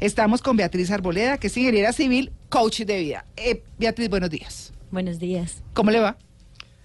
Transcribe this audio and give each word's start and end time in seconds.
Estamos 0.00 0.42
con 0.42 0.56
Beatriz 0.56 0.90
Arboleda, 0.90 1.38
que 1.38 1.46
es 1.46 1.56
ingeniera 1.56 1.92
civil, 1.92 2.32
coach 2.48 2.80
de 2.80 2.98
vida. 3.00 3.26
Eh, 3.36 3.62
Beatriz, 3.78 4.08
buenos 4.08 4.30
días. 4.30 4.72
Buenos 4.90 5.18
días. 5.18 5.62
¿Cómo 5.72 5.90
le 5.90 6.00
va? 6.00 6.16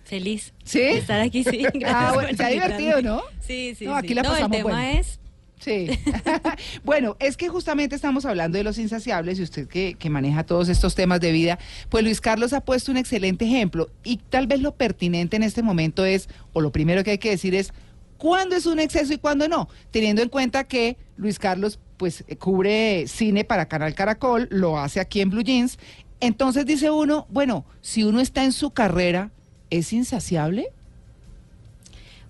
Feliz. 0.03 0.53
¿Sí? 0.63 0.79
de 0.79 0.97
estar 0.97 1.19
aquí, 1.21 1.43
sí. 1.43 1.57
Gracias 1.73 1.93
Ah, 1.93 2.11
bueno, 2.13 2.29
ha 2.37 2.47
divertido. 2.49 3.01
¿no? 3.01 3.21
Sí, 3.39 3.75
sí. 3.75 3.85
No, 3.85 3.95
aquí 3.95 4.09
sí. 4.09 4.13
la 4.13 4.23
no, 4.23 4.29
pasamos 4.29 4.57
el 4.57 4.63
tema 4.63 4.77
bueno. 4.81 4.99
es 4.99 5.19
Sí. 5.61 5.89
bueno, 6.83 7.15
es 7.19 7.37
que 7.37 7.47
justamente 7.47 7.95
estamos 7.95 8.25
hablando 8.25 8.57
de 8.57 8.63
los 8.63 8.79
insaciables 8.79 9.39
y 9.39 9.43
usted 9.43 9.67
que, 9.67 9.93
que 9.93 10.09
maneja 10.09 10.43
todos 10.43 10.69
estos 10.69 10.95
temas 10.95 11.19
de 11.21 11.31
vida, 11.31 11.59
pues 11.89 12.03
Luis 12.03 12.19
Carlos 12.19 12.51
ha 12.53 12.61
puesto 12.61 12.91
un 12.91 12.97
excelente 12.97 13.45
ejemplo 13.45 13.91
y 14.03 14.17
tal 14.17 14.47
vez 14.47 14.59
lo 14.59 14.75
pertinente 14.75 15.35
en 15.35 15.43
este 15.43 15.61
momento 15.61 16.03
es, 16.03 16.29
o 16.53 16.61
lo 16.61 16.71
primero 16.71 17.03
que 17.03 17.11
hay 17.11 17.17
que 17.19 17.29
decir 17.29 17.53
es, 17.53 17.73
¿cuándo 18.17 18.55
es 18.55 18.65
un 18.65 18.79
exceso 18.79 19.13
y 19.13 19.19
cuándo 19.19 19.47
no? 19.47 19.69
Teniendo 19.91 20.23
en 20.23 20.29
cuenta 20.29 20.63
que 20.63 20.97
Luis 21.15 21.37
Carlos 21.37 21.79
pues 22.01 22.23
eh, 22.27 22.35
cubre 22.35 23.05
cine 23.07 23.43
para 23.43 23.67
Canal 23.67 23.93
Caracol, 23.93 24.47
lo 24.49 24.79
hace 24.79 24.99
aquí 24.99 25.21
en 25.21 25.29
Blue 25.29 25.43
Jeans, 25.43 25.77
entonces 26.19 26.65
dice 26.65 26.89
uno, 26.89 27.27
bueno, 27.29 27.63
si 27.81 28.03
uno 28.03 28.19
está 28.21 28.43
en 28.43 28.53
su 28.53 28.71
carrera, 28.71 29.29
¿es 29.69 29.93
insaciable? 29.93 30.69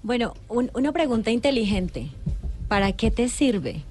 Bueno, 0.04 0.34
un- 0.50 0.70
una 0.74 0.92
pregunta 0.92 1.32
inteligente. 1.32 2.10
¿Para 2.68 2.92
qué 2.92 3.12
te 3.12 3.30
sirve? 3.30 3.82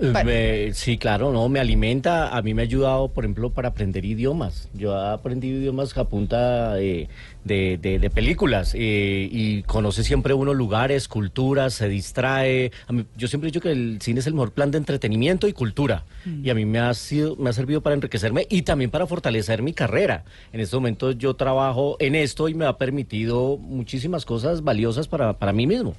Eh, 0.00 0.12
me- 0.24 0.74
sí, 0.74 0.96
claro, 0.96 1.32
no, 1.32 1.48
me 1.48 1.60
alimenta. 1.60 2.34
A 2.34 2.40
mí 2.42 2.54
me 2.54 2.62
ha 2.62 2.64
ayudado, 2.64 3.08
por 3.08 3.24
ejemplo, 3.24 3.50
para 3.50 3.68
aprender 3.68 4.04
idiomas. 4.04 4.68
Yo 4.72 4.96
he 4.96 5.12
aprendido 5.12 5.58
idiomas 5.58 5.96
a 5.98 6.04
punta 6.04 6.74
de, 6.74 7.08
de- 7.44 7.78
de- 7.80 7.98
de 7.98 8.10
películas 8.10 8.74
eh, 8.74 9.28
y 9.30 9.62
conoce 9.64 10.02
siempre 10.02 10.32
uno 10.34 10.54
lugares, 10.54 11.08
culturas, 11.08 11.74
se 11.74 11.88
distrae. 11.88 12.72
A 12.88 12.92
mí- 12.92 13.04
yo 13.16 13.28
siempre 13.28 13.48
he 13.48 13.52
dicho 13.52 13.60
que 13.60 13.70
el 13.70 13.98
cine 14.00 14.20
es 14.20 14.26
el 14.26 14.32
mejor 14.32 14.52
plan 14.52 14.70
de 14.70 14.78
entretenimiento 14.78 15.46
y 15.46 15.52
cultura. 15.52 16.04
Y 16.42 16.48
a 16.50 16.54
mí 16.54 16.64
me 16.64 16.78
ha, 16.78 16.94
sido, 16.94 17.36
me 17.36 17.50
ha 17.50 17.52
servido 17.52 17.80
para 17.82 17.94
enriquecerme 17.94 18.46
y 18.48 18.62
también 18.62 18.90
para 18.90 19.06
fortalecer 19.06 19.60
mi 19.62 19.72
carrera. 19.74 20.24
En 20.52 20.60
este 20.60 20.74
momento 20.76 21.10
yo 21.12 21.34
trabajo 21.34 21.96
en 22.00 22.14
esto 22.14 22.48
y 22.48 22.54
me 22.54 22.64
ha 22.64 22.78
permitido 22.78 23.58
muchísimas 23.58 24.24
cosas 24.24 24.62
valiosas 24.64 25.06
para, 25.06 25.34
para 25.34 25.52
mí 25.52 25.66
mismo. 25.66 25.94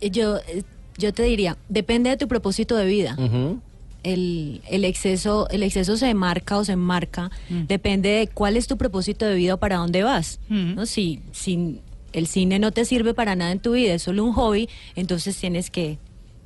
Yo, 0.00 0.38
eh, 0.38 0.62
yo 0.98 1.12
te 1.12 1.22
diría, 1.22 1.56
depende 1.68 2.10
de 2.10 2.16
tu 2.16 2.28
propósito 2.28 2.76
de 2.76 2.86
vida. 2.86 3.16
El, 4.02 4.60
el 4.68 4.84
exceso, 4.84 5.48
el 5.50 5.62
exceso 5.62 5.96
se 5.96 6.14
marca 6.14 6.58
o 6.58 6.64
se 6.64 6.72
enmarca, 6.72 7.30
depende 7.48 8.08
de 8.10 8.26
cuál 8.28 8.56
es 8.56 8.66
tu 8.66 8.76
propósito 8.76 9.26
de 9.26 9.34
vida 9.34 9.54
o 9.54 9.58
para 9.58 9.76
dónde 9.76 10.02
vas. 10.02 10.38
Mm. 10.48 10.74
¿no? 10.76 10.86
Si, 10.86 11.20
si 11.32 11.80
el 12.12 12.26
cine 12.26 12.58
no 12.58 12.72
te 12.72 12.84
sirve 12.84 13.14
para 13.14 13.34
nada 13.34 13.52
en 13.52 13.58
tu 13.58 13.72
vida, 13.72 13.94
es 13.94 14.02
solo 14.02 14.24
un 14.24 14.32
hobby, 14.32 14.68
entonces 14.94 15.36
tienes 15.36 15.70
que 15.70 15.98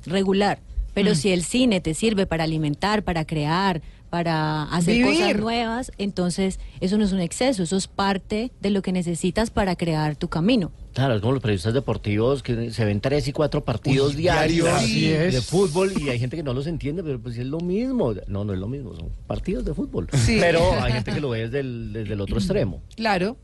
regular. 0.05 0.59
Pero 0.93 1.15
si 1.15 1.31
el 1.31 1.43
cine 1.43 1.79
te 1.79 1.93
sirve 1.93 2.25
para 2.25 2.43
alimentar, 2.43 3.03
para 3.03 3.25
crear, 3.25 3.81
para 4.11 4.63
hacer 4.63 4.93
Vivir. 4.97 5.13
cosas 5.19 5.35
nuevas, 5.37 5.91
entonces 5.97 6.59
eso 6.81 6.97
no 6.99 7.05
es 7.05 7.13
un 7.13 7.21
exceso, 7.21 7.63
eso 7.63 7.77
es 7.77 7.87
parte 7.87 8.51
de 8.61 8.69
lo 8.69 8.81
que 8.83 8.91
necesitas 8.91 9.49
para 9.49 9.75
crear 9.75 10.15
tu 10.17 10.27
camino. 10.27 10.71
Claro, 10.93 11.15
es 11.15 11.21
como 11.21 11.31
los 11.33 11.41
periodistas 11.41 11.73
deportivos 11.73 12.43
que 12.43 12.69
se 12.71 12.83
ven 12.85 12.99
tres 12.99 13.27
y 13.29 13.31
cuatro 13.31 13.63
partidos 13.63 14.11
Uy, 14.11 14.17
diarios 14.17 14.67
de 15.33 15.41
fútbol 15.41 15.93
y 15.99 16.09
hay 16.09 16.19
gente 16.19 16.35
que 16.35 16.43
no 16.43 16.53
los 16.53 16.67
entiende, 16.67 17.01
pero 17.03 17.19
pues 17.19 17.37
es 17.37 17.45
lo 17.47 17.59
mismo. 17.61 18.13
No, 18.27 18.43
no 18.43 18.53
es 18.53 18.59
lo 18.59 18.67
mismo, 18.67 18.93
son 18.95 19.09
partidos 19.25 19.63
de 19.65 19.73
fútbol. 19.73 20.07
Sí. 20.13 20.37
Pero 20.39 20.59
hay 20.81 20.91
gente 20.91 21.13
que 21.13 21.21
lo 21.21 21.29
ve 21.29 21.43
desde 21.47 21.61
el, 21.61 21.93
desde 21.93 22.13
el 22.13 22.21
otro 22.21 22.37
extremo. 22.37 22.81
Claro. 22.97 23.37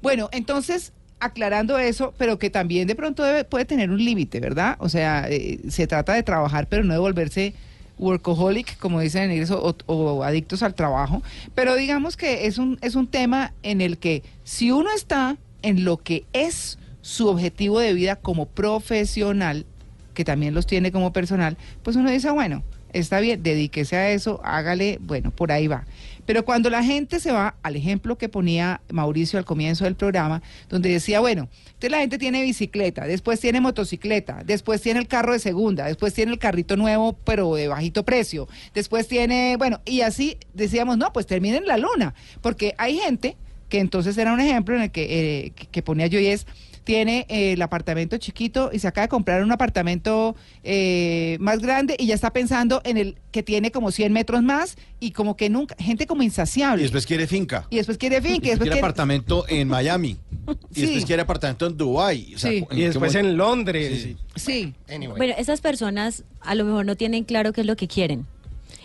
Bueno, 0.00 0.28
entonces, 0.32 0.92
aclarando 1.18 1.78
eso, 1.80 2.14
pero 2.16 2.38
que 2.38 2.48
también 2.50 2.86
de 2.86 2.94
pronto 2.94 3.24
debe- 3.24 3.44
puede 3.44 3.64
tener 3.64 3.90
un 3.90 4.04
límite, 4.04 4.38
¿verdad? 4.38 4.76
O 4.78 4.88
sea, 4.88 5.26
eh, 5.28 5.58
se 5.68 5.88
trata 5.88 6.14
de 6.14 6.22
trabajar, 6.22 6.68
pero 6.68 6.84
no 6.84 6.92
de 6.94 7.00
volverse 7.00 7.54
workaholic, 7.98 8.78
como 8.78 9.00
dicen 9.00 9.30
en 9.30 9.52
o, 9.52 9.76
o 9.86 10.22
adictos 10.24 10.62
al 10.62 10.74
trabajo. 10.74 11.22
Pero 11.54 11.74
digamos 11.74 12.16
que 12.16 12.46
es 12.46 12.58
un, 12.58 12.78
es 12.82 12.94
un 12.94 13.06
tema 13.06 13.52
en 13.62 13.80
el 13.80 13.98
que 13.98 14.22
si 14.44 14.70
uno 14.70 14.90
está 14.94 15.36
en 15.62 15.84
lo 15.84 15.98
que 15.98 16.24
es 16.32 16.78
su 17.00 17.28
objetivo 17.28 17.78
de 17.78 17.92
vida 17.94 18.16
como 18.16 18.46
profesional, 18.46 19.66
que 20.14 20.24
también 20.24 20.54
los 20.54 20.66
tiene 20.66 20.92
como 20.92 21.12
personal, 21.12 21.56
pues 21.82 21.96
uno 21.96 22.10
dice, 22.10 22.30
bueno, 22.30 22.62
está 22.92 23.20
bien, 23.20 23.42
dedíquese 23.42 23.96
a 23.96 24.10
eso, 24.10 24.40
hágale, 24.44 24.98
bueno, 25.00 25.30
por 25.30 25.52
ahí 25.52 25.66
va. 25.66 25.84
Pero 26.26 26.44
cuando 26.44 26.70
la 26.70 26.82
gente 26.84 27.20
se 27.20 27.32
va 27.32 27.56
al 27.62 27.76
ejemplo 27.76 28.16
que 28.16 28.28
ponía 28.28 28.80
Mauricio 28.90 29.38
al 29.38 29.44
comienzo 29.44 29.84
del 29.84 29.96
programa, 29.96 30.42
donde 30.68 30.90
decía, 30.90 31.20
bueno, 31.20 31.48
entonces 31.66 31.90
la 31.90 31.98
gente 31.98 32.18
tiene 32.18 32.42
bicicleta, 32.42 33.06
después 33.06 33.40
tiene 33.40 33.60
motocicleta, 33.60 34.42
después 34.44 34.80
tiene 34.80 35.00
el 35.00 35.08
carro 35.08 35.32
de 35.32 35.38
segunda, 35.38 35.86
después 35.86 36.14
tiene 36.14 36.32
el 36.32 36.38
carrito 36.38 36.76
nuevo, 36.76 37.14
pero 37.24 37.54
de 37.54 37.68
bajito 37.68 38.04
precio, 38.04 38.48
después 38.74 39.08
tiene, 39.08 39.56
bueno, 39.56 39.80
y 39.84 40.02
así 40.02 40.38
decíamos, 40.54 40.98
no, 40.98 41.12
pues 41.12 41.26
terminen 41.26 41.66
la 41.66 41.76
luna, 41.76 42.14
porque 42.40 42.74
hay 42.78 42.98
gente 42.98 43.36
que 43.68 43.80
entonces 43.80 44.18
era 44.18 44.34
un 44.34 44.40
ejemplo 44.40 44.76
en 44.76 44.82
el 44.82 44.90
que, 44.90 45.46
eh, 45.46 45.52
que, 45.70 45.82
ponía 45.82 46.06
yo 46.06 46.20
y 46.20 46.26
es, 46.26 46.46
tiene 46.84 47.26
eh, 47.28 47.52
el 47.52 47.62
apartamento 47.62 48.16
chiquito 48.18 48.70
y 48.72 48.78
se 48.78 48.88
acaba 48.88 49.06
de 49.06 49.08
comprar 49.08 49.42
un 49.42 49.52
apartamento 49.52 50.34
eh, 50.64 51.36
más 51.40 51.60
grande 51.60 51.96
y 51.98 52.06
ya 52.06 52.14
está 52.14 52.32
pensando 52.32 52.80
en 52.84 52.96
el 52.96 53.16
que 53.30 53.42
tiene 53.42 53.70
como 53.70 53.90
100 53.92 54.12
metros 54.12 54.42
más 54.42 54.76
y 55.00 55.12
como 55.12 55.36
que 55.36 55.48
nunca, 55.50 55.74
gente 55.78 56.06
como 56.06 56.22
Y 56.22 56.26
insaciable. 56.26 56.82
después 56.82 57.06
quiere 57.06 57.26
finca. 57.26 57.66
Y 57.70 57.76
después 57.76 57.98
quiere 57.98 58.20
fin, 58.20 58.40
que 58.40 58.48
Y 58.48 58.50
después 58.50 58.58
quiere 58.58 58.70
quiere... 58.72 58.80
apartamento 58.80 59.44
en 59.48 59.68
Miami. 59.68 60.16
Y 60.72 60.74
Sí. 60.74 60.80
después 60.82 61.04
quiere 61.04 61.22
apartamento 61.22 61.66
en 61.66 61.76
Dubai. 61.76 62.34
Sí. 62.36 62.64
Y 62.72 62.80
después 62.82 63.14
en 63.14 63.36
Londres. 63.36 64.02
Sí, 64.02 64.02
sí. 64.02 64.16
Sí, 64.34 64.74
Anyway. 64.92 65.16
Bueno, 65.16 65.34
esas 65.38 65.60
personas 65.60 66.24
a 66.40 66.54
lo 66.56 66.64
mejor 66.64 66.84
no 66.84 66.96
tienen 66.96 67.22
claro 67.24 67.52
qué 67.52 67.60
es 67.60 67.66
lo 67.66 67.76
que 67.76 67.86
quieren 67.86 68.26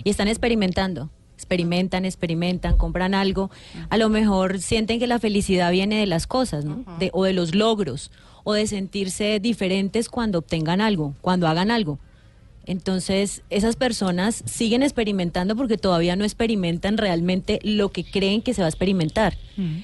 y 0.04 0.10
están 0.12 0.28
experimentando. 0.28 1.10
Experimentan, 1.38 2.04
experimentan, 2.04 2.76
compran 2.78 3.14
algo. 3.14 3.50
A 3.90 3.98
lo 3.98 4.10
mejor 4.10 4.60
sienten 4.60 5.00
que 5.00 5.08
la 5.08 5.20
felicidad 5.20 5.72
viene 5.72 6.00
de 6.00 6.08
las 6.08 6.26
cosas, 6.28 6.66
¿no? 6.66 6.84
De- 7.00 7.12
o 7.14 7.24
de 7.24 7.32
los 7.34 7.54
logros, 7.56 8.12
o 8.44 8.54
de 8.54 8.66
sentirse 8.68 9.40
diferentes 9.40 10.10
cuando 10.10 10.40
obtengan 10.40 10.82
algo, 10.82 11.14
cuando 11.22 11.48
hagan 11.48 11.70
algo. 11.72 12.00
Entonces, 12.66 13.44
esas 13.50 13.76
personas 13.78 14.44
siguen 14.46 14.84
experimentando 14.84 15.56
porque 15.56 15.78
todavía 15.78 16.16
no 16.16 16.26
experimentan 16.26 16.98
realmente 16.98 17.60
lo 17.64 17.90
que 17.90 18.04
creen 18.04 18.42
que 18.42 18.54
se 18.54 18.62
va 18.62 18.66
a 18.66 18.70
experimentar. 18.70 19.38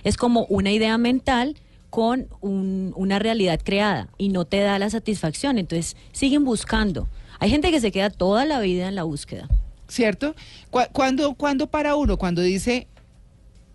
Es 0.03 0.17
como 0.17 0.45
una 0.49 0.71
idea 0.71 0.97
mental 0.97 1.55
con 1.89 2.27
un- 2.41 2.91
una 2.97 3.19
realidad 3.19 3.59
creada 3.63 4.09
y 4.17 4.29
no 4.29 4.45
te 4.45 4.59
da 4.59 4.79
la 4.79 4.89
satisfacción. 4.89 5.59
Entonces, 5.59 5.95
siguen 6.11 6.43
buscando. 6.43 7.07
Hay 7.39 7.49
gente 7.51 7.71
que 7.71 7.79
se 7.79 7.91
queda 7.91 8.09
toda 8.09 8.43
la 8.45 8.59
vida 8.59 8.87
en 8.87 8.95
la 8.95 9.03
búsqueda. 9.03 9.47
¿Cierto? 9.93 10.35
Cu- 10.71 10.79
¿Cuándo, 10.91 11.33
cuándo 11.35 11.67
para 11.67 11.95
uno? 11.95 12.17
Cuando 12.17 12.41
dice, 12.41 12.87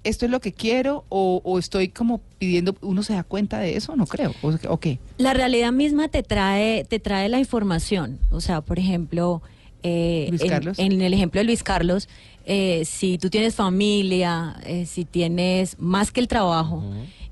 esto 0.05 0.25
es 0.25 0.31
lo 0.31 0.41
que 0.41 0.53
quiero 0.53 1.05
o, 1.09 1.41
o 1.45 1.59
estoy 1.59 1.89
como 1.89 2.21
pidiendo, 2.39 2.77
¿uno 2.83 3.03
se 3.03 3.13
da 3.15 3.23
cuenta 3.23 3.59
de 3.61 3.77
eso? 3.77 3.95
No 3.97 4.07
creo. 4.07 4.35
¿O, 4.43 4.53
o 4.69 4.81
qué? 4.81 4.99
La 5.19 5.33
realidad 5.35 5.73
misma 5.73 6.09
te 6.09 6.23
trae, 6.23 6.85
te 6.85 6.99
trae 6.99 7.29
la 7.29 7.39
información. 7.39 8.19
O 8.31 8.41
sea, 8.41 8.61
por 8.61 8.79
ejemplo, 8.79 9.43
eh, 9.83 10.27
Luis 10.31 10.43
en, 10.43 10.49
Carlos. 10.49 10.79
en 10.79 11.01
el 11.01 11.15
ejemplo 11.15 11.41
de 11.41 11.45
Luis 11.45 11.63
Carlos, 11.63 12.09
eh, 12.47 12.83
si 12.85 13.19
tú 13.19 13.31
tienes 13.31 13.55
familia, 13.55 14.57
eh, 14.65 14.87
si 14.87 15.05
tienes 15.05 15.79
más 15.79 16.11
que 16.11 16.21
el 16.21 16.29
trabajo 16.29 16.83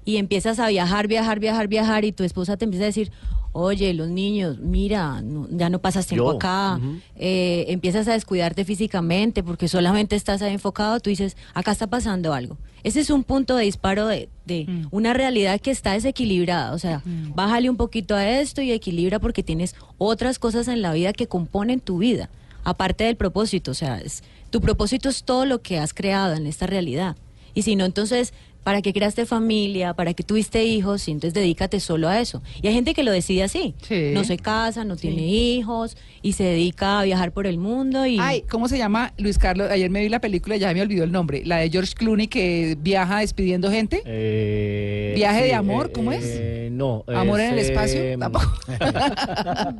y 0.04 0.18
empiezas 0.18 0.58
a 0.60 0.68
viajar, 0.68 1.08
viajar, 1.08 1.40
viajar, 1.40 1.66
viajar 1.68 2.04
y 2.04 2.12
tu 2.12 2.22
esposa 2.22 2.56
te 2.56 2.64
empieza 2.66 2.84
a 2.84 2.86
decir, 2.86 3.10
oye, 3.56 3.94
los 3.94 4.08
niños, 4.08 4.58
mira, 4.58 5.22
no- 5.22 5.48
ya 5.50 5.68
no 5.70 5.78
pasas 5.80 6.06
tiempo 6.06 6.32
Yo, 6.32 6.36
acá, 6.36 6.78
eh, 7.16 7.64
empiezas 7.68 8.06
a 8.08 8.12
descuidarte 8.12 8.64
físicamente 8.64 9.42
porque 9.42 9.68
solamente 9.68 10.14
estás 10.16 10.42
ahí 10.42 10.52
enfocado, 10.52 11.00
tú 11.00 11.10
dices, 11.10 11.36
acá 11.54 11.72
está 11.72 11.86
pasando 11.86 12.32
algo. 12.34 12.58
Ese 12.84 13.00
es 13.00 13.10
un 13.10 13.24
punto 13.24 13.56
de 13.56 13.64
disparo 13.64 14.06
de, 14.06 14.28
de 14.44 14.64
Mm. 14.68 14.86
una 14.90 15.12
realidad 15.14 15.60
que 15.60 15.70
está 15.70 15.92
desequilibrada. 15.92 16.72
O 16.72 16.78
sea, 16.78 17.02
bájale 17.34 17.68
un 17.70 17.76
poquito 17.76 18.14
a 18.14 18.28
esto 18.28 18.60
y 18.62 18.70
equilibra 18.72 19.18
porque 19.18 19.42
tienes 19.42 19.74
otras 19.98 20.38
cosas 20.38 20.68
en 20.68 20.82
la 20.82 20.92
vida 20.92 21.12
que 21.12 21.26
componen 21.26 21.80
tu 21.80 21.98
vida, 21.98 22.28
aparte 22.62 23.04
del 23.04 23.16
propósito. 23.16 23.70
O 23.70 23.74
sea, 23.74 23.98
es- 23.98 24.22
tu 24.50 24.60
propósito 24.60 25.08
es 25.08 25.24
todo 25.24 25.46
lo 25.46 25.62
que 25.62 25.78
has 25.78 25.94
creado 25.94 26.34
en 26.34 26.46
esta 26.46 26.66
realidad. 26.66 27.16
Y 27.54 27.62
si 27.62 27.74
no, 27.74 27.84
entonces 27.86 28.32
¿Para 28.66 28.82
qué 28.82 28.92
creaste 28.92 29.26
familia? 29.26 29.94
¿Para 29.94 30.12
qué 30.12 30.24
tuviste 30.24 30.64
hijos? 30.64 31.06
Y 31.06 31.12
entonces 31.12 31.34
dedícate 31.34 31.78
solo 31.78 32.08
a 32.08 32.18
eso. 32.20 32.42
Y 32.60 32.66
hay 32.66 32.74
gente 32.74 32.94
que 32.94 33.04
lo 33.04 33.12
decide 33.12 33.44
así. 33.44 33.76
Sí. 33.82 34.10
No 34.12 34.24
se 34.24 34.38
casa, 34.38 34.84
no 34.84 34.96
tiene 34.96 35.22
hijos 35.24 35.96
y 36.20 36.32
se 36.32 36.42
dedica 36.42 36.98
a 36.98 37.04
viajar 37.04 37.30
por 37.30 37.46
el 37.46 37.58
mundo 37.58 38.04
y... 38.06 38.18
Ay, 38.20 38.42
¿cómo 38.50 38.66
se 38.66 38.76
llama 38.76 39.14
Luis 39.18 39.38
Carlos? 39.38 39.70
Ayer 39.70 39.88
me 39.88 40.00
vi 40.00 40.08
la 40.08 40.20
película, 40.20 40.56
ya 40.56 40.74
me 40.74 40.82
olvidó 40.82 41.04
el 41.04 41.12
nombre. 41.12 41.42
La 41.44 41.58
de 41.58 41.70
George 41.70 41.94
Clooney 41.94 42.26
que 42.26 42.76
viaja 42.80 43.20
despidiendo 43.20 43.70
gente. 43.70 44.02
Eh, 44.04 45.12
¿Viaje 45.14 45.44
de 45.44 45.54
amor? 45.54 45.86
eh, 45.86 45.92
¿Cómo 45.92 46.10
es? 46.10 46.24
eh, 46.26 46.68
no. 46.72 47.04
¿Amor 47.06 47.38
en 47.38 47.52
el 47.52 47.58
es, 47.60 47.68
espacio? 47.68 48.00
eh, 48.00 48.16
Tampoco. 48.18 48.52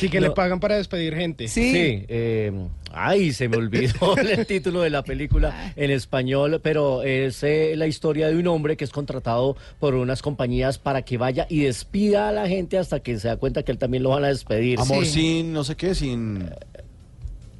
Sí 0.00 0.08
que 0.08 0.20
No. 0.20 0.26
le 0.26 0.32
pagan 0.32 0.58
para 0.58 0.76
despedir 0.76 1.14
gente. 1.14 1.46
Sí. 1.46 2.04
Ay, 3.00 3.32
se 3.32 3.48
me 3.48 3.56
olvidó 3.56 4.16
el 4.18 4.44
título 4.46 4.80
de 4.80 4.90
la 4.90 5.02
película 5.04 5.72
en 5.76 5.90
español, 5.90 6.60
pero 6.62 7.02
es 7.02 7.42
eh, 7.42 7.74
la 7.76 7.86
historia 7.86 8.28
de 8.28 8.36
un 8.36 8.46
hombre 8.48 8.76
que 8.76 8.84
es 8.84 8.90
contratado 8.90 9.56
por 9.78 9.94
unas 9.94 10.20
compañías 10.20 10.78
para 10.78 11.02
que 11.02 11.16
vaya 11.16 11.46
y 11.48 11.60
despida 11.60 12.28
a 12.28 12.32
la 12.32 12.48
gente 12.48 12.76
hasta 12.78 13.00
que 13.00 13.18
se 13.18 13.28
da 13.28 13.36
cuenta 13.36 13.62
que 13.62 13.72
él 13.72 13.78
también 13.78 14.02
lo 14.02 14.10
van 14.10 14.24
a 14.24 14.28
despedir. 14.28 14.80
Amor 14.80 15.04
Sí. 15.06 15.12
sin, 15.12 15.52
no 15.52 15.64
sé 15.64 15.76
qué, 15.76 15.94
sin... 15.94 16.50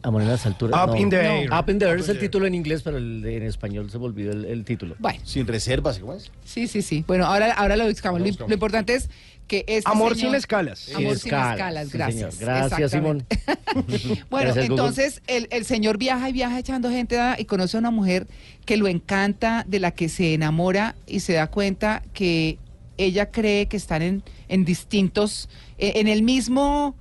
Amor 0.03 0.23
en 0.23 0.29
las 0.29 0.47
alturas. 0.47 0.81
Up 0.81 0.91
no. 0.95 0.97
in 0.97 1.11
the 1.11 1.17
No. 1.23 1.23
air. 1.23 1.51
Up 1.53 1.69
in 1.71 1.79
the 1.79 1.85
air 1.87 1.99
es 1.99 2.09
el 2.09 2.19
título 2.19 2.47
en 2.47 2.55
inglés, 2.55 2.83
pero 2.83 2.99
el 2.99 3.21
de- 3.23 3.37
en 3.39 3.43
español 3.43 3.91
se 3.91 3.99
me 3.99 4.05
olvidó 4.05 4.33
el, 4.33 4.45
el 4.45 4.65
título. 4.65 4.95
Bueno, 4.99 5.19
Sin 5.25 5.47
reservas, 5.47 5.99
¿cómo 5.99 6.15
es? 6.15 6.31
sí, 6.45 6.69
sí, 6.69 6.83
sí. 6.83 7.05
Bueno, 7.07 7.27
ahora, 7.27 7.53
ahora 7.53 7.77
lo 7.77 7.87
buscamos. 7.87 8.21
Lo, 8.21 8.27
buscamos. 8.27 8.49
lo 8.51 8.55
importante 8.55 8.95
es 8.95 9.11
que 9.49 9.65
este 9.67 9.91
Amor 9.91 10.15
señor- 10.15 10.31
sin 10.31 10.35
escalas. 10.37 10.89
Amor 10.95 11.01
Sin 11.01 11.19
sin 11.31 11.35
escalas, 11.35 11.89
sí, 11.89 11.97
gracias. 11.99 12.35
señor. 12.35 12.55
Gracias, 12.55 12.91
Simón. 12.91 13.25
Bueno, 14.31 14.53
Gracias, 14.55 14.67
entonces 14.71 15.23
el, 15.27 15.49
el 15.51 15.65
señor 15.65 15.99
viaja 15.99 16.29
y 16.29 16.33
viaja 16.33 16.59
echando 16.59 16.91
gente 16.91 17.19
a- 17.19 17.37
y 17.39 17.45
conoce 17.47 17.77
a 17.77 17.81
una 17.81 17.91
mujer 17.91 18.27
que 18.67 18.77
lo 18.77 18.89
encanta, 18.89 19.65
de 19.67 19.81
la 19.81 19.91
que 19.93 20.09
se 20.09 20.35
enamora 20.35 20.95
y 21.07 21.21
se 21.21 21.33
da 21.35 21.47
cuenta 21.49 22.03
que 22.15 22.59
ella 22.99 23.31
cree 23.31 23.67
que 23.67 23.77
están 23.77 24.03
en, 24.03 24.23
en 24.49 24.65
distintos, 24.65 25.49
eh, 25.79 25.93
en 25.97 26.09
el 26.09 26.23
mismo 26.23 26.95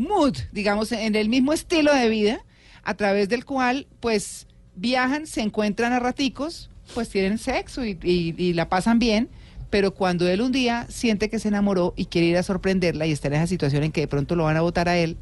mood, 0.00 0.36
digamos, 0.52 0.92
en 0.92 1.14
el 1.14 1.28
mismo 1.28 1.52
estilo 1.52 1.94
de 1.94 2.08
vida, 2.08 2.44
a 2.82 2.94
través 2.94 3.28
del 3.28 3.44
cual, 3.44 3.86
pues, 4.00 4.46
viajan, 4.76 5.26
se 5.26 5.42
encuentran 5.42 5.92
a 5.92 5.98
raticos, 6.00 6.70
pues 6.94 7.08
tienen 7.08 7.38
sexo 7.38 7.84
y, 7.84 7.98
y- 8.02 8.34
y 8.36 8.52
la 8.54 8.68
pasan 8.68 8.98
bien, 8.98 9.28
pero 9.68 9.94
cuando 9.94 10.26
él 10.28 10.40
un 10.40 10.50
día 10.50 10.86
siente 10.88 11.28
que 11.30 11.38
se 11.38 11.48
enamoró 11.48 11.94
y 11.96 12.06
quiere 12.06 12.26
ir 12.28 12.36
a 12.36 12.42
sorprenderla 12.42 13.06
y 13.06 13.12
está 13.12 13.28
en 13.28 13.34
esa 13.34 13.46
situación 13.46 13.84
en 13.84 13.92
que 13.92 14.00
de 14.00 14.08
pronto 14.08 14.34
lo 14.34 14.44
van 14.44 14.56
a 14.56 14.62
votar 14.62 14.88
a 14.88 14.96
él, 14.98 15.16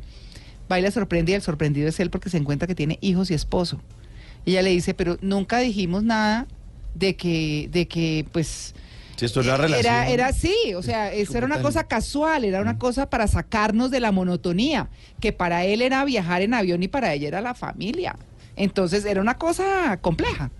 va 0.71 0.79
y 0.79 0.83
la 0.83 0.91
sorprende 0.91 1.33
y 1.33 1.35
el 1.35 1.43
sorprendido 1.43 1.89
es 1.89 2.01
él 2.01 2.09
porque 2.11 2.31
se 2.31 2.39
encuentra 2.39 2.67
que 2.67 2.75
tiene 2.75 2.99
hijos 3.03 3.31
y 3.31 3.35
esposo. 3.35 3.81
Ella 4.47 4.63
le 4.63 4.71
dice, 4.71 4.95
pero 4.95 5.19
nunca 5.21 5.59
dijimos 5.59 6.05
nada 6.05 6.47
de 6.95 7.17
que, 7.17 7.69
de 7.71 7.87
que, 7.89 8.25
pues, 8.33 8.75
Si 9.19 9.25
esto 9.25 9.41
es 9.41 9.47
la 9.47 9.57
relación. 9.57 9.85
era, 9.85 10.09
era 10.09 10.27
así, 10.29 10.75
o 10.77 10.83
sea, 10.83 11.13
eso 11.13 11.37
era 11.37 11.45
una 11.45 11.61
cosa 11.61 11.89
casual, 11.89 12.45
era 12.45 12.61
una 12.61 12.79
cosa 12.79 13.11
para 13.11 13.27
sacarnos 13.27 13.91
de 13.91 13.99
la 13.99 14.13
monotonía, 14.13 14.91
que 15.19 15.33
para 15.33 15.65
él 15.65 15.83
era 15.83 16.05
viajar 16.05 16.41
en 16.41 16.55
avión 16.55 16.85
y 16.85 16.89
para 16.89 17.13
ella 17.13 17.27
era 17.27 17.41
la 17.41 17.55
familia. 17.55 18.15
Entonces 18.55 19.05
era 19.05 19.21
una 19.21 19.35
cosa 19.37 19.99
compleja. 20.01 20.53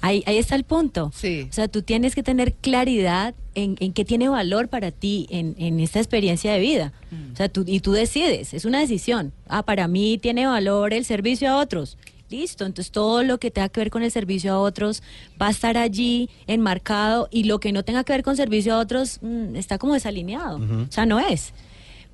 Ahí, 0.00 0.22
ahí 0.26 0.38
está 0.38 0.54
el 0.54 0.64
punto. 0.64 1.10
Sí. 1.14 1.48
O 1.50 1.52
sea, 1.52 1.68
tú 1.68 1.82
tienes 1.82 2.14
que 2.14 2.22
tener 2.22 2.54
claridad 2.54 3.34
en, 3.54 3.76
en 3.80 3.92
qué 3.92 4.06
tiene 4.06 4.30
valor 4.30 4.68
para 4.68 4.90
ti 4.90 5.26
en, 5.28 5.54
en 5.58 5.78
esta 5.80 5.98
experiencia 5.98 6.52
de 6.52 6.60
vida. 6.60 6.92
Mm. 7.10 7.32
O 7.32 7.36
sea, 7.36 7.50
tú, 7.50 7.64
y 7.66 7.80
tú 7.80 7.92
decides, 7.92 8.54
es 8.54 8.64
una 8.64 8.80
decisión. 8.80 9.34
Ah, 9.48 9.64
para 9.64 9.86
mí 9.86 10.16
tiene 10.16 10.46
valor 10.46 10.94
el 10.94 11.04
servicio 11.04 11.50
a 11.50 11.58
otros. 11.58 11.98
Listo, 12.30 12.66
entonces 12.66 12.92
todo 12.92 13.22
lo 13.22 13.38
que 13.38 13.50
tenga 13.50 13.70
que 13.70 13.80
ver 13.80 13.90
con 13.90 14.02
el 14.02 14.10
servicio 14.10 14.52
a 14.52 14.60
otros 14.60 15.02
va 15.40 15.46
a 15.46 15.50
estar 15.50 15.78
allí 15.78 16.28
enmarcado 16.46 17.28
y 17.30 17.44
lo 17.44 17.58
que 17.58 17.72
no 17.72 17.84
tenga 17.84 18.04
que 18.04 18.12
ver 18.12 18.22
con 18.22 18.36
servicio 18.36 18.74
a 18.74 18.78
otros 18.78 19.18
mm, 19.22 19.56
está 19.56 19.78
como 19.78 19.94
desalineado. 19.94 20.58
O 20.58 20.92
sea, 20.92 21.06
no 21.06 21.20
es. 21.20 21.54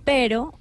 Pero 0.04 0.54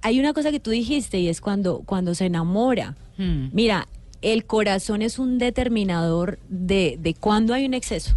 hay 0.00 0.18
una 0.18 0.32
cosa 0.32 0.50
que 0.50 0.60
tú 0.60 0.70
dijiste 0.70 1.18
y 1.18 1.28
es 1.28 1.42
cuando, 1.42 1.82
cuando 1.84 2.14
se 2.14 2.26
enamora. 2.26 2.96
Mm. 3.18 3.48
Mira, 3.52 3.86
el 4.22 4.46
corazón 4.46 5.02
es 5.02 5.18
un 5.18 5.38
determinador 5.38 6.38
de, 6.48 6.98
de 7.00 7.14
cuándo 7.14 7.52
hay 7.52 7.66
un 7.66 7.74
exceso. 7.74 8.14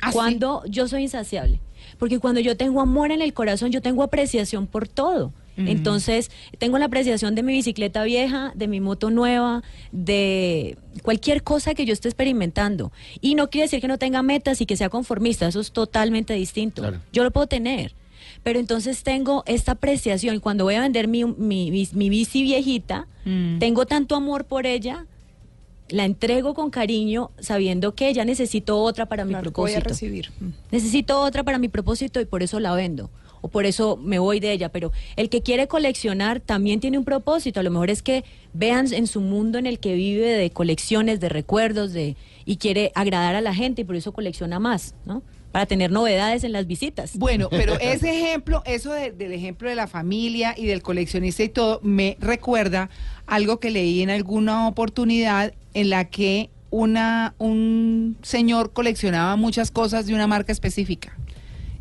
¿Ah, 0.00 0.12
sí? 0.12 0.14
cuando 0.14 0.62
yo 0.66 0.86
soy 0.86 1.02
insaciable. 1.02 1.60
Porque 1.98 2.20
cuando 2.20 2.40
yo 2.40 2.56
tengo 2.56 2.80
amor 2.80 3.10
en 3.10 3.22
el 3.22 3.32
corazón, 3.32 3.72
yo 3.72 3.82
tengo 3.82 4.02
apreciación 4.04 4.68
por 4.68 4.86
todo. 4.86 5.32
Entonces, 5.58 6.30
tengo 6.58 6.78
la 6.78 6.84
apreciación 6.86 7.34
de 7.34 7.42
mi 7.42 7.52
bicicleta 7.52 8.04
vieja, 8.04 8.52
de 8.54 8.68
mi 8.68 8.80
moto 8.80 9.10
nueva, 9.10 9.62
de 9.92 10.76
cualquier 11.02 11.42
cosa 11.42 11.74
que 11.74 11.84
yo 11.84 11.92
esté 11.92 12.08
experimentando. 12.08 12.92
Y 13.20 13.34
no 13.34 13.50
quiere 13.50 13.64
decir 13.64 13.80
que 13.80 13.88
no 13.88 13.98
tenga 13.98 14.22
metas 14.22 14.60
y 14.60 14.66
que 14.66 14.76
sea 14.76 14.88
conformista, 14.88 15.48
eso 15.48 15.60
es 15.60 15.72
totalmente 15.72 16.34
distinto. 16.34 16.82
Claro. 16.82 17.00
Yo 17.12 17.24
lo 17.24 17.30
puedo 17.30 17.46
tener. 17.46 17.94
Pero 18.42 18.60
entonces 18.60 19.02
tengo 19.02 19.42
esta 19.46 19.72
apreciación 19.72 20.38
cuando 20.40 20.64
voy 20.64 20.74
a 20.76 20.80
vender 20.80 21.08
mi, 21.08 21.24
mi, 21.24 21.70
mi- 21.70 21.88
mi 21.92 22.08
bici 22.08 22.42
viejita, 22.42 23.06
Mm. 23.24 23.58
tengo 23.58 23.84
tanto 23.84 24.14
amor 24.16 24.44
por 24.44 24.64
ella, 24.66 25.06
la 25.90 26.04
entrego 26.04 26.54
con 26.54 26.70
cariño 26.70 27.30
sabiendo 27.40 27.94
que 27.94 28.12
ya 28.14 28.24
necesito 28.24 28.78
otra 28.80 29.06
para 29.06 29.24
mi 29.24 29.30
que 29.30 29.36
voy 29.36 29.40
a 29.40 29.42
propósito. 29.52 29.88
recibir. 29.88 30.30
Mm. 30.40 30.48
Necesito 30.70 31.20
otra 31.20 31.42
para 31.44 31.58
mi 31.58 31.68
propósito 31.68 32.20
y 32.20 32.26
por 32.26 32.42
eso 32.42 32.60
la 32.60 32.74
vendo. 32.74 33.10
O 33.40 33.48
por 33.48 33.66
eso 33.66 33.96
me 33.96 34.18
voy 34.18 34.40
de 34.40 34.52
ella. 34.52 34.70
Pero 34.70 34.92
el 35.16 35.28
que 35.28 35.42
quiere 35.42 35.68
coleccionar 35.68 36.40
también 36.40 36.80
tiene 36.80 36.98
un 36.98 37.04
propósito. 37.04 37.60
A 37.60 37.62
lo 37.62 37.70
mejor 37.70 37.90
es 37.90 38.02
que 38.02 38.24
vean 38.52 38.92
en 38.92 39.06
su 39.06 39.20
mundo 39.20 39.58
en 39.58 39.66
el 39.66 39.78
que 39.78 39.94
vive 39.94 40.26
de 40.28 40.50
colecciones, 40.50 41.20
de 41.20 41.28
recuerdos, 41.28 41.92
de 41.92 42.16
y 42.44 42.56
quiere 42.56 42.92
agradar 42.94 43.34
a 43.34 43.40
la 43.40 43.54
gente 43.54 43.82
y 43.82 43.84
por 43.84 43.96
eso 43.96 44.12
colecciona 44.12 44.58
más, 44.58 44.94
¿no? 45.04 45.22
Para 45.52 45.64
tener 45.66 45.90
novedades 45.90 46.44
en 46.44 46.52
las 46.52 46.66
visitas. 46.66 47.16
Bueno, 47.18 47.48
pero 47.50 47.74
ese 47.80 48.10
ejemplo, 48.18 48.62
eso 48.66 48.92
de- 48.92 49.12
del 49.12 49.32
ejemplo 49.32 49.68
de 49.68 49.74
la 49.76 49.86
familia 49.86 50.54
y 50.56 50.66
del 50.66 50.82
coleccionista 50.82 51.42
y 51.42 51.48
todo, 51.48 51.80
me 51.82 52.16
recuerda 52.20 52.90
algo 53.26 53.58
que 53.60 53.70
leí 53.70 54.02
en 54.02 54.10
alguna 54.10 54.68
oportunidad 54.68 55.52
en 55.74 55.90
la 55.90 56.04
que 56.06 56.50
una, 56.70 57.34
un 57.38 58.16
señor 58.22 58.72
coleccionaba 58.74 59.36
muchas 59.36 59.70
cosas 59.70 60.06
de 60.06 60.14
una 60.14 60.26
marca 60.26 60.52
específica. 60.52 61.16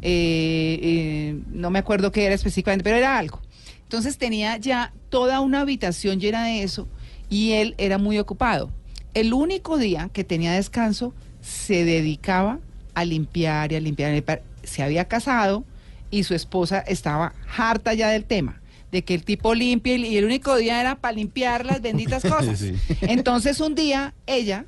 Eh, 0.10 0.80
eh, 0.82 1.40
no 1.52 1.70
me 1.70 1.80
acuerdo 1.80 2.14
qué 2.14 2.24
era 2.24 2.34
específicamente, 2.34 2.82
pero 2.82 2.96
era 2.96 3.18
algo. 3.18 3.42
Entonces 3.84 4.18
tenía 4.18 4.56
ya 4.56 4.94
toda 5.10 5.42
una 5.42 5.60
habitación 5.60 6.22
llena 6.22 6.46
de 6.46 6.64
eso 6.64 6.88
y 7.30 7.52
él 7.52 7.76
era 7.78 7.98
muy 7.98 8.18
ocupado. 8.18 8.72
El 9.14 9.34
único 9.34 9.78
día 9.78 10.10
que 10.14 10.24
tenía 10.24 10.54
descanso 10.54 11.14
se 11.42 11.84
dedicaba 11.84 12.60
a 12.94 13.04
limpiar 13.04 13.74
y 13.74 13.76
a 13.76 13.82
limpiar. 13.82 14.12
y 14.12 14.14
a 14.14 14.16
limpiar. 14.16 14.44
Se 14.64 14.82
había 14.82 15.10
casado 15.10 15.66
y 16.10 16.24
su 16.24 16.36
esposa 16.36 16.80
estaba 16.80 17.34
harta 17.58 17.94
ya 17.94 18.08
del 18.08 18.24
tema, 18.24 18.62
de 18.94 19.04
que 19.04 19.14
el 19.14 19.26
tipo 19.26 19.54
limpie 19.56 19.98
y 19.98 20.16
el 20.16 20.24
único 20.24 20.56
día 20.56 20.80
era 20.80 20.96
para 20.96 21.16
limpiar 21.16 21.66
las 21.66 21.82
benditas 21.82 22.24
cosas. 22.30 22.60
Sí. 22.60 22.76
Entonces 23.02 23.60
un 23.60 23.76
día 23.76 24.14
ella 24.26 24.68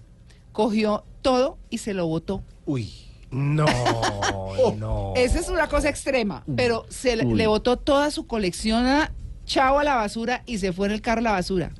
cogió 0.51 1.05
todo 1.21 1.57
y 1.69 1.77
se 1.77 1.93
lo 1.93 2.07
botó. 2.07 2.43
Uy. 2.65 2.91
No, 3.31 3.65
Oh, 3.67 4.73
no. 4.77 5.13
Esa 5.15 5.39
es 5.39 5.49
una 5.49 5.67
cosa 5.67 5.89
extrema, 5.89 6.43
pero 6.55 6.85
se 6.89 7.15
le, 7.15 7.25
Uy. 7.25 7.35
le 7.35 7.47
botó 7.47 7.77
toda 7.77 8.11
su 8.11 8.27
colección 8.27 8.85
a 8.85 9.11
chavo 9.45 9.79
a 9.79 9.83
la 9.83 9.95
basura 9.95 10.43
y 10.45 10.57
se 10.59 10.73
fue 10.73 10.87
en 10.87 10.93
el 10.93 11.01
carro 11.01 11.19
a 11.19 11.23
la 11.23 11.31
basura. 11.31 11.71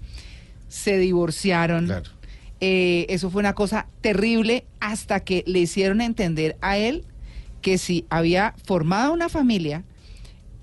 Se 0.68 0.98
divorciaron. 0.98 1.86
Claro. 1.88 2.10
Eh, 2.62 3.06
eso 3.10 3.30
fue 3.30 3.40
una 3.40 3.54
cosa 3.56 3.88
terrible 4.02 4.66
hasta 4.80 5.22
que 5.22 5.44
le 5.48 5.60
hicieron 5.60 6.02
entender 6.02 6.58
a 6.62 6.78
él 6.78 7.06
que 7.62 7.78
si 7.78 8.06
había 8.10 8.54
formado 8.66 9.14
una 9.14 9.30
familia 9.30 9.84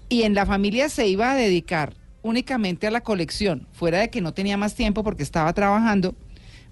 y 0.08 0.22
en 0.22 0.34
la 0.34 0.46
familia 0.46 0.88
se 0.88 1.06
iba 1.08 1.32
a 1.32 1.34
dedicar 1.34 1.94
únicamente 2.22 2.86
a 2.86 2.90
la 2.90 3.02
colección, 3.02 3.66
fuera 3.72 3.98
de 4.00 4.10
que 4.10 4.20
no 4.20 4.34
tenía 4.34 4.56
más 4.56 4.74
tiempo 4.74 5.04
porque 5.04 5.22
estaba 5.22 5.52
trabajando, 5.52 6.14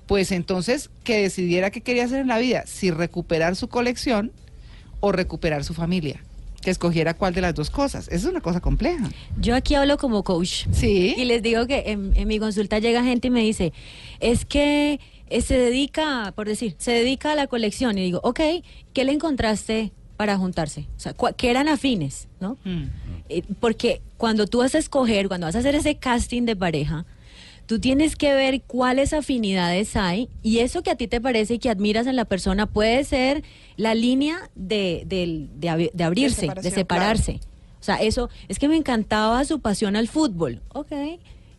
pues 0.06 0.32
entonces 0.32 0.90
que 1.02 1.22
decidiera 1.22 1.70
qué 1.70 1.80
quería 1.80 2.04
hacer 2.04 2.20
en 2.20 2.28
la 2.28 2.38
vida, 2.38 2.64
si 2.66 2.90
recuperar 2.90 3.56
su 3.56 3.68
colección 3.68 4.32
o 5.00 5.12
recuperar 5.12 5.64
su 5.64 5.74
familia, 5.74 6.22
que 6.62 6.70
escogiera 6.70 7.14
cuál 7.14 7.34
de 7.34 7.40
las 7.40 7.54
dos 7.54 7.70
cosas. 7.70 8.08
Esa 8.08 8.16
es 8.16 8.24
una 8.24 8.40
cosa 8.40 8.60
compleja. 8.60 9.10
Yo 9.38 9.54
aquí 9.54 9.74
hablo 9.74 9.98
como 9.98 10.22
coach. 10.22 10.66
Sí. 10.72 11.14
Y 11.16 11.24
les 11.24 11.42
digo 11.42 11.66
que 11.66 11.84
en, 11.86 12.12
en 12.16 12.28
mi 12.28 12.38
consulta 12.38 12.78
llega 12.78 13.04
gente 13.04 13.28
y 13.28 13.30
me 13.30 13.42
dice, 13.42 13.72
es 14.20 14.44
que 14.44 15.00
eh, 15.28 15.40
se 15.40 15.58
dedica, 15.58 16.32
por 16.36 16.46
decir, 16.46 16.74
se 16.78 16.92
dedica 16.92 17.32
a 17.32 17.34
la 17.34 17.46
colección. 17.46 17.98
Y 17.98 18.02
digo, 18.02 18.20
ok, 18.22 18.40
¿qué 18.92 19.04
le 19.04 19.12
encontraste 19.12 19.92
para 20.16 20.36
juntarse? 20.36 20.86
O 20.96 21.00
sea, 21.00 21.14
¿qué 21.36 21.50
eran 21.50 21.68
afines? 21.68 22.28
¿no? 22.40 22.56
Mm. 22.64 22.84
Eh, 23.28 23.42
porque 23.60 24.02
cuando 24.16 24.46
tú 24.46 24.58
vas 24.58 24.74
a 24.74 24.78
escoger, 24.78 25.28
cuando 25.28 25.46
vas 25.46 25.56
a 25.56 25.60
hacer 25.60 25.74
ese 25.74 25.96
casting 25.96 26.42
de 26.42 26.56
pareja, 26.56 27.04
tú 27.66 27.78
tienes 27.78 28.16
que 28.16 28.34
ver 28.34 28.62
cuáles 28.62 29.12
afinidades 29.12 29.96
hay 29.96 30.28
y 30.42 30.58
eso 30.58 30.82
que 30.82 30.90
a 30.90 30.96
ti 30.96 31.06
te 31.08 31.20
parece 31.20 31.54
y 31.54 31.58
que 31.58 31.70
admiras 31.70 32.06
en 32.06 32.16
la 32.16 32.24
persona 32.24 32.66
puede 32.66 33.04
ser 33.04 33.42
la 33.76 33.94
línea 33.94 34.50
de, 34.54 35.04
del- 35.06 35.48
de 35.60 35.68
abi- 35.68 35.90
de 35.92 36.04
abrirse, 36.04 36.48
de, 36.62 36.70
separarse. 36.70 37.40
O 37.80 37.84
sea, 37.84 37.96
eso 37.96 38.30
es 38.48 38.58
que 38.58 38.68
me 38.68 38.76
encantaba 38.76 39.44
su 39.44 39.60
pasión 39.60 39.96
al 39.96 40.08
fútbol. 40.08 40.62
Ok. 40.72 40.92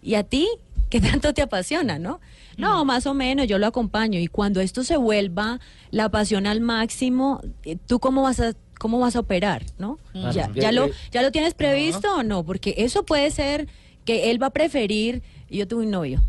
¿Y 0.02 0.16
a 0.16 0.24
ti 0.24 0.48
¿qué 0.90 1.02
tanto 1.02 1.34
te 1.34 1.42
apasiona, 1.42 1.98
no? 2.00 2.20
No, 2.58 2.86
más 2.86 3.06
o 3.06 3.14
menos, 3.14 3.48
yo 3.48 3.58
lo 3.58 3.66
acompaño. 3.68 4.18
Y 4.20 4.28
cuando 4.28 4.62
esto 4.62 4.84
se 4.84 4.96
vuelva 4.98 5.60
la 5.92 6.10
pasión 6.10 6.48
al 6.48 6.62
máximo, 6.62 7.42
eh, 7.64 7.76
¿tú 7.86 8.00
cómo 8.00 8.22
vas 8.22 8.40
a, 8.40 8.54
cómo 8.80 9.00
vas 9.00 9.16
a 9.16 9.20
operar, 9.20 9.66
no? 9.78 10.00
Claro. 10.14 10.32
Ya, 10.32 10.46
Eh, 10.46 10.62
ya, 10.62 10.72
lo, 10.72 10.86
eh, 10.86 10.92
¿Ya 11.12 11.22
lo 11.22 11.32
tienes 11.32 11.54
previsto 11.54 12.16
o 12.16 12.24
no? 12.24 12.46
Porque 12.46 12.76
eso 12.78 13.04
puede 13.04 13.30
ser 13.32 13.68
que 14.06 14.30
él 14.32 14.42
va 14.42 14.48
a 14.48 14.52
preferir. 14.52 15.22
Yo 15.50 15.68
tuve 15.68 15.84
un 15.86 15.92
novio, 15.92 16.22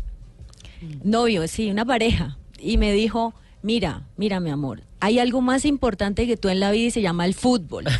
novio, 1.03 1.47
sí, 1.47 1.69
una 1.71 1.85
pareja, 1.85 2.37
y 2.59 2.77
me 2.77 2.91
dijo, 2.93 3.33
mira, 3.61 4.03
mira 4.15 4.39
mi 4.39 4.49
amor, 4.51 4.81
hay 4.99 5.19
algo 5.19 5.41
más 5.41 5.65
importante 5.65 6.27
que 6.27 6.37
tú 6.37 6.49
en 6.49 6.59
la 6.59 6.71
vida 6.71 6.87
y 6.87 6.91
se 6.91 7.01
llama 7.01 7.25
el 7.25 7.33
fútbol. 7.33 7.85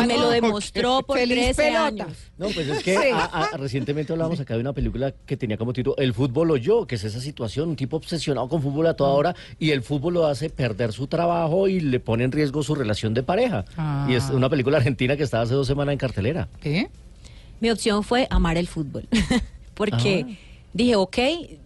Y 0.00 0.06
me 0.06 0.16
lo 0.16 0.30
demostró 0.30 1.02
por 1.02 1.18
Feliz 1.18 1.56
13 1.56 1.62
pelota. 1.62 1.86
años. 1.86 2.16
No, 2.38 2.46
pues 2.50 2.68
es 2.68 2.84
que 2.84 2.94
Sí. 2.96 3.08
a- 3.12 3.24
a- 3.24 3.56
recientemente 3.56 4.12
hablábamos 4.12 4.38
acá 4.38 4.54
de 4.54 4.60
una 4.60 4.72
película 4.72 5.12
que 5.26 5.36
tenía 5.36 5.56
como 5.56 5.72
título 5.72 5.96
El 5.96 6.14
fútbol 6.14 6.52
o 6.52 6.56
yo, 6.56 6.86
que 6.86 6.94
es 6.94 7.02
esa 7.02 7.20
situación, 7.20 7.70
un 7.70 7.74
tipo 7.76 7.96
obsesionado 7.96 8.48
con 8.48 8.62
fútbol 8.62 8.86
a 8.86 8.94
toda 8.94 9.10
hora 9.10 9.34
y 9.58 9.70
el 9.70 9.82
fútbol 9.82 10.14
lo 10.14 10.26
hace 10.26 10.50
perder 10.50 10.92
su 10.92 11.08
trabajo 11.08 11.66
y 11.66 11.80
le 11.80 11.98
pone 11.98 12.22
en 12.22 12.30
riesgo 12.30 12.62
su 12.62 12.76
relación 12.76 13.12
de 13.12 13.24
pareja. 13.24 13.64
Ah. 13.76 14.06
Y 14.08 14.14
es 14.14 14.30
una 14.30 14.48
película 14.48 14.76
argentina 14.76 15.16
que 15.16 15.24
estaba 15.24 15.42
hace 15.42 15.54
dos 15.54 15.66
semanas 15.66 15.94
en 15.94 15.98
cartelera. 15.98 16.48
¿Qué? 16.60 16.88
Mi 17.58 17.68
opción 17.70 18.04
fue 18.04 18.28
amar 18.30 18.58
el 18.58 18.68
fútbol. 18.68 19.08
Porque 19.90 20.26
Ah. 20.28 20.32
dije, 20.72 20.96
ok, 20.96 21.18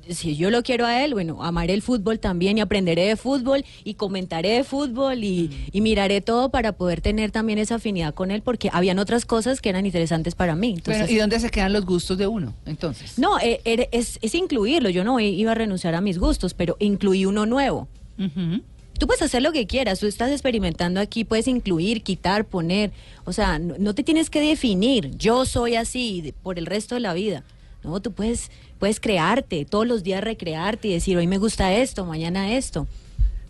si 0.09 0.37
yo 0.37 0.51
lo 0.51 0.63
quiero 0.63 0.87
a 0.87 1.05
él, 1.05 1.13
bueno, 1.15 1.43
amaré 1.43 1.75
el 1.75 1.83
fútbol 1.83 2.19
también 2.19 2.59
y 2.59 2.61
aprenderé 2.61 3.07
de 3.07 3.17
fútbol 3.17 3.65
y 3.85 3.95
comentaré 3.95 4.51
de 4.51 4.65
fútbol 4.65 5.23
y, 5.23 5.51
y 5.73 5.81
miraré 5.81 6.21
todo 6.21 6.49
para 6.51 6.73
poder 6.73 7.01
tener 7.01 7.31
también 7.31 7.59
esa 7.59 7.75
afinidad 7.77 8.15
con 8.15 8.31
él 8.31 8.41
porque 8.43 8.71
habían 8.73 8.99
otras 8.99 9.25
cosas 9.27 9.61
que 9.61 9.69
eran 9.69 9.85
interesantes 9.85 10.35
para 10.35 10.55
mí. 10.57 10.71
Entonces, 10.77 11.03
Bueno, 11.03 11.13
¿y 11.15 11.19
dónde 11.21 11.41
se 11.41 11.51
quedan 11.51 11.73
los 11.73 11.85
gustos 11.85 12.17
de 12.19 12.27
uno, 12.27 12.55
entonces? 12.67 13.19
no, 13.19 13.39
eh, 13.41 13.61
er- 13.65 13.89
es, 13.93 14.19
es 14.23 14.35
incluirlo. 14.35 14.89
Yo 14.91 15.05
no 15.05 15.19
iba 15.21 15.53
a 15.53 15.55
renunciar 15.55 15.95
a 15.95 16.01
mis 16.01 16.19
gustos, 16.19 16.55
pero 16.55 16.77
incluí 16.81 17.27
uno 17.27 17.47
nuevo. 17.47 17.89
Ujú. 18.19 18.63
Tú 18.99 19.07
puedes 19.07 19.21
hacer 19.23 19.43
lo 19.43 19.53
que 19.53 19.67
quieras, 19.67 20.01
tú 20.01 20.07
estás 20.07 20.31
experimentando 20.31 21.01
aquí, 21.01 21.25
puedes 21.25 21.49
incluir, 21.49 22.03
quitar, 22.03 22.47
poner, 22.47 22.93
o 23.27 23.33
sea, 23.35 23.59
no, 23.59 23.75
no 23.79 23.95
te 23.95 24.03
tienes 24.03 24.31
que 24.31 24.41
definir, 24.41 25.11
yo 25.19 25.45
soy 25.45 25.75
así 25.75 26.33
por 26.43 26.59
el 26.59 26.65
resto 26.65 26.95
de 26.95 27.03
la 27.03 27.13
vida. 27.13 27.45
No, 27.87 28.01
tú 28.01 28.13
puedes, 28.13 28.51
puedes 28.81 28.99
crearte, 28.99 29.65
todos 29.65 29.87
los 29.87 30.03
días 30.03 30.23
recrearte 30.23 30.89
y 30.89 30.93
decir, 30.93 31.17
hoy 31.17 31.29
me 31.29 31.39
gusta 31.39 31.73
esto, 31.73 32.05
mañana 32.05 32.53
esto. 32.53 32.89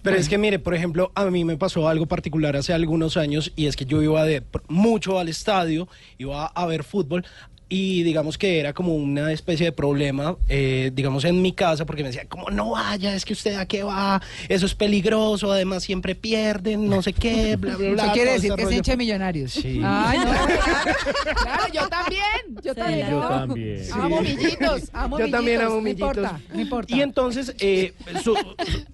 Pero 0.02 0.18
es 0.18 0.28
que 0.28 0.38
mire, 0.38 0.60
por 0.60 0.74
ejemplo, 0.74 1.10
a 1.16 1.24
mí 1.24 1.44
me 1.44 1.56
pasó 1.56 1.88
algo 1.88 2.06
particular 2.06 2.54
hace 2.54 2.72
algunos 2.72 3.16
años 3.16 3.52
y 3.56 3.66
es 3.66 3.74
que 3.74 3.86
yo 3.86 4.02
iba 4.02 4.24
de 4.24 4.42
mucho 4.68 5.18
al 5.18 5.28
estadio, 5.28 5.88
iba 6.18 6.46
a 6.46 6.66
ver 6.66 6.84
fútbol 6.84 7.24
y 7.68 8.04
digamos 8.04 8.38
que 8.38 8.60
era 8.60 8.72
como 8.72 8.94
una 8.94 9.32
especie 9.32 9.66
de 9.66 9.72
problema, 9.72 10.36
eh, 10.48 10.92
digamos 10.94 11.24
en 11.24 11.42
mi 11.42 11.52
casa, 11.52 11.84
porque 11.84 12.02
me 12.04 12.10
decían, 12.10 12.28
como 12.28 12.48
no 12.50 12.70
vaya, 12.70 13.12
es 13.16 13.24
que 13.24 13.32
usted 13.32 13.56
a 13.56 13.66
qué 13.66 13.82
va, 13.82 14.22
eso 14.48 14.66
es 14.66 14.74
peligroso, 14.76 15.50
además 15.50 15.82
siempre 15.82 16.14
pierden, 16.14 16.88
no 16.88 17.02
sé 17.02 17.12
qué, 17.12 17.56
bla, 17.56 17.76
bla, 17.76 17.90
bla. 17.90 18.04
Eso 18.04 18.12
quiere 18.12 18.32
decir 18.34 18.50
este 18.52 18.56
que 18.56 18.62
es 18.62 18.66
rollo. 18.66 18.76
hincha 18.76 18.92
de 18.92 18.96
millonarios. 18.96 19.50
Sí. 19.52 19.80
Ay, 19.84 20.18
no, 20.18 20.24
claro, 21.42 21.64
yo 21.72 21.88
también. 21.88 22.22
Yo 22.62 22.72
Sí, 22.72 22.80
también. 22.80 23.10
yo 23.10 23.20
no. 23.20 23.28
también. 23.28 23.84
Sí. 23.84 23.90
Amo 23.94 24.20
millitos, 24.22 24.82
amo 24.92 25.18
Yo 25.18 25.30
también 25.30 25.58
millitos, 25.58 25.66
amo 25.66 25.74
no 25.76 25.80
millitos. 25.82 26.08
importa, 26.16 26.40
no 26.54 26.60
importa. 26.60 26.96
Y 26.96 27.00
entonces 27.00 27.54
eh, 27.58 27.94
su- 28.22 28.36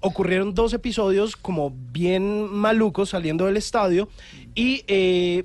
ocurrieron 0.01 0.55
dos 0.55 0.73
episodios 0.73 1.37
como 1.37 1.75
bien 1.93 2.51
malucos 2.51 3.11
saliendo 3.11 3.45
del 3.47 3.59
estadio 3.59 4.09
y 4.55 4.83
eh, 4.87 5.45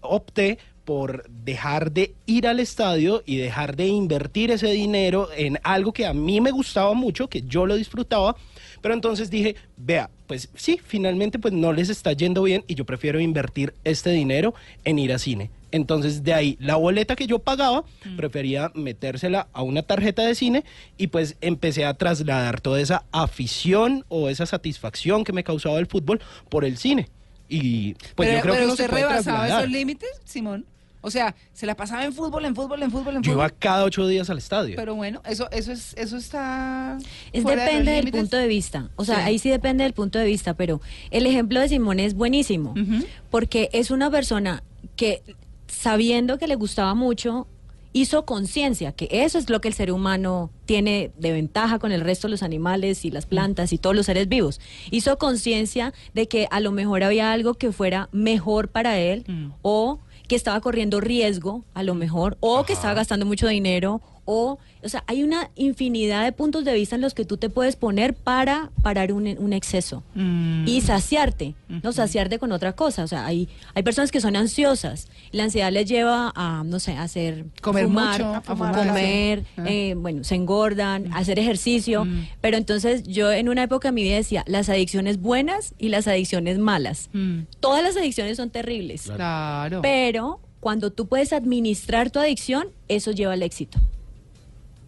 opté 0.00 0.58
por 0.86 1.28
dejar 1.28 1.90
de 1.90 2.14
ir 2.26 2.46
al 2.46 2.60
estadio 2.60 3.22
y 3.26 3.36
dejar 3.36 3.74
de 3.76 3.88
invertir 3.88 4.52
ese 4.52 4.70
dinero 4.70 5.28
en 5.36 5.58
algo 5.64 5.92
que 5.92 6.06
a 6.06 6.14
mí 6.14 6.40
me 6.40 6.52
gustaba 6.52 6.94
mucho, 6.94 7.28
que 7.28 7.42
yo 7.42 7.66
lo 7.66 7.74
disfrutaba, 7.74 8.36
pero 8.80 8.94
entonces 8.94 9.28
dije, 9.28 9.56
vea, 9.76 10.10
pues 10.28 10.48
sí, 10.54 10.80
finalmente 10.82 11.40
pues 11.40 11.52
no 11.52 11.72
les 11.72 11.90
está 11.90 12.12
yendo 12.12 12.44
bien 12.44 12.64
y 12.68 12.76
yo 12.76 12.86
prefiero 12.86 13.18
invertir 13.18 13.74
este 13.82 14.10
dinero 14.10 14.54
en 14.84 15.00
ir 15.00 15.12
a 15.12 15.18
cine. 15.18 15.50
Entonces 15.72 16.22
de 16.22 16.32
ahí 16.32 16.56
la 16.60 16.76
boleta 16.76 17.16
que 17.16 17.26
yo 17.26 17.40
pagaba, 17.40 17.82
prefería 18.16 18.70
metérsela 18.74 19.48
a 19.52 19.62
una 19.62 19.82
tarjeta 19.82 20.22
de 20.22 20.36
cine 20.36 20.64
y 20.96 21.08
pues 21.08 21.36
empecé 21.40 21.84
a 21.84 21.94
trasladar 21.94 22.60
toda 22.60 22.80
esa 22.80 23.04
afición 23.10 24.04
o 24.08 24.28
esa 24.28 24.46
satisfacción 24.46 25.24
que 25.24 25.32
me 25.32 25.42
causaba 25.42 25.80
el 25.80 25.86
fútbol 25.86 26.20
por 26.48 26.64
el 26.64 26.78
cine. 26.78 27.08
Y 27.48 27.94
pues 28.14 28.28
pero 28.28 28.32
yo 28.34 28.40
creo 28.42 28.54
pero 28.54 28.54
que 28.54 28.66
no 28.66 28.72
usted 28.72 28.84
se 28.84 28.90
puede 28.90 29.02
rebasaba 29.02 29.38
trasladar. 29.38 29.64
esos 29.64 29.72
límites, 29.72 30.10
Simón. 30.24 30.64
O 31.06 31.10
sea, 31.10 31.36
se 31.52 31.66
la 31.66 31.76
pasaba 31.76 32.04
en 32.04 32.12
fútbol, 32.12 32.44
en 32.46 32.54
fútbol, 32.56 32.82
en 32.82 32.90
fútbol, 32.90 33.16
en 33.16 33.22
Yo 33.22 33.32
fútbol. 33.32 33.46
iba 33.46 33.50
cada 33.58 33.84
ocho 33.84 34.08
días 34.08 34.28
al 34.28 34.38
estadio. 34.38 34.74
Pero 34.74 34.96
bueno, 34.96 35.22
eso, 35.28 35.48
eso 35.52 35.70
es, 35.70 35.94
eso 35.96 36.16
está. 36.16 36.98
Es 37.32 37.42
fuera 37.44 37.62
de 37.62 37.66
los 37.68 37.72
depende 37.74 37.92
del 37.92 38.00
límites. 38.06 38.20
punto 38.22 38.36
de 38.36 38.46
vista. 38.48 38.90
O 38.96 39.04
sea, 39.04 39.16
Sí. 39.18 39.22
ahí 39.26 39.38
sí 39.38 39.48
depende 39.50 39.84
del 39.84 39.92
punto 39.92 40.18
de 40.18 40.24
vista, 40.24 40.54
pero 40.54 40.80
el 41.12 41.24
ejemplo 41.26 41.60
de 41.60 41.68
Simón 41.68 42.00
es 42.00 42.14
buenísimo, 42.14 42.72
Ujú. 42.72 43.04
porque 43.30 43.68
es 43.72 43.90
una 43.92 44.10
persona 44.10 44.62
que 44.96 45.22
sabiendo 45.68 46.38
que 46.38 46.46
le 46.48 46.54
gustaba 46.56 46.94
mucho, 46.94 47.46
hizo 47.92 48.26
conciencia, 48.26 48.92
que 48.92 49.08
eso 49.10 49.38
es 49.38 49.48
lo 49.48 49.60
que 49.62 49.68
el 49.68 49.74
ser 49.74 49.90
humano 49.90 50.50
tiene 50.66 51.12
de 51.18 51.32
ventaja 51.32 51.78
con 51.78 51.92
el 51.92 52.02
resto 52.02 52.26
de 52.26 52.32
los 52.32 52.42
animales 52.42 53.04
y 53.06 53.10
las 53.10 53.24
plantas 53.24 53.72
y 53.72 53.78
todos 53.78 53.96
los 53.96 54.04
seres 54.06 54.28
vivos. 54.28 54.60
Hizo 54.90 55.16
conciencia 55.16 55.94
de 56.12 56.28
que 56.28 56.46
a 56.50 56.60
lo 56.60 56.72
mejor 56.72 57.02
había 57.04 57.32
algo 57.32 57.54
que 57.54 57.72
fuera 57.72 58.08
mejor 58.12 58.68
para 58.68 58.98
él 58.98 59.24
Mm. 59.26 59.52
o 59.62 60.00
que 60.28 60.36
estaba 60.36 60.60
corriendo 60.60 61.00
riesgo, 61.00 61.64
a 61.74 61.82
lo 61.82 61.94
mejor, 61.94 62.36
o 62.40 62.64
que 62.64 62.72
estaba 62.72 62.94
gastando 62.94 63.26
mucho 63.26 63.46
dinero, 63.46 64.00
o, 64.26 64.58
o 64.82 64.88
sea, 64.88 65.02
hay 65.06 65.22
una 65.22 65.50
infinidad 65.54 66.24
de 66.24 66.32
puntos 66.32 66.64
de 66.64 66.74
vista 66.74 66.96
en 66.96 67.00
los 67.00 67.14
que 67.14 67.24
tú 67.24 67.38
te 67.38 67.48
puedes 67.48 67.76
poner 67.76 68.12
para 68.14 68.70
parar 68.82 69.12
un, 69.12 69.26
un 69.38 69.52
exceso 69.54 70.02
Mm. 70.14 70.66
y 70.66 70.80
saciarte, 70.82 71.54
no 71.82 71.92
saciarte 71.92 72.38
con 72.38 72.52
otra 72.52 72.74
cosa. 72.74 73.04
O 73.04 73.06
sea, 73.08 73.24
hay, 73.24 73.48
hay 73.74 73.82
personas 73.82 74.10
que 74.10 74.20
son 74.20 74.36
ansiosas. 74.36 75.08
La 75.32 75.44
ansiedad 75.44 75.72
les 75.72 75.88
lleva 75.88 76.32
a, 76.34 76.62
no 76.64 76.78
sé, 76.80 76.92
a 76.92 77.02
hacer 77.04 77.46
Comer 77.62 77.84
fumar, 77.84 78.12
mucho, 78.20 78.34
a 78.34 78.40
fumar, 78.42 78.74
comer, 78.74 79.40
sí. 79.40 79.46
Ah. 79.58 79.64
eh, 79.68 79.94
bueno, 79.96 80.24
se 80.24 80.34
engordan, 80.34 81.12
hacer 81.14 81.38
ejercicio. 81.38 82.04
Mm. 82.04 82.26
Pero 82.40 82.56
entonces 82.56 83.04
yo 83.06 83.30
en 83.32 83.48
una 83.48 83.62
época 83.62 83.88
de 83.88 83.92
mi 83.92 84.02
vida 84.02 84.16
decía, 84.16 84.44
las 84.46 84.68
adicciones 84.68 85.20
buenas 85.20 85.74
y 85.78 85.88
las 85.88 86.08
adicciones 86.08 86.58
malas. 86.58 87.10
Mm. 87.12 87.42
Todas 87.60 87.82
las 87.82 87.96
adicciones 87.96 88.36
son 88.36 88.50
terribles. 88.50 89.02
Claro. 89.14 89.80
Pero 89.82 90.40
cuando 90.60 90.90
tú 90.90 91.06
puedes 91.06 91.32
administrar 91.32 92.10
tu 92.10 92.18
adicción, 92.18 92.68
eso 92.88 93.12
lleva 93.12 93.34
al 93.34 93.42
éxito. 93.44 93.78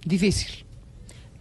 Difícil. 0.08 0.64